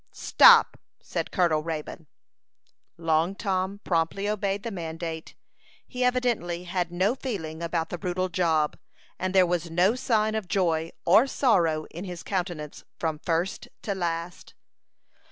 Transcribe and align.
"Stop!" 0.11 0.79
said 0.99 1.29
Colonel 1.31 1.61
Raybone. 1.61 2.07
Long 2.97 3.35
Tom 3.35 3.81
promptly 3.83 4.27
obeyed 4.27 4.63
the 4.63 4.71
mandate. 4.71 5.35
He 5.87 6.03
evidently 6.03 6.63
had 6.63 6.91
no 6.91 7.13
feeling 7.13 7.61
about 7.61 7.89
the 7.89 7.99
brutal 7.99 8.27
job, 8.27 8.79
and 9.19 9.35
there 9.35 9.45
was 9.45 9.69
no 9.69 9.93
sign 9.93 10.33
of 10.33 10.47
joy 10.47 10.89
or 11.05 11.27
sorrow 11.27 11.85
in 11.91 12.05
his 12.05 12.23
countenance 12.23 12.83
from 12.97 13.19
first 13.19 13.67
to 13.83 13.93
last. 13.93 14.55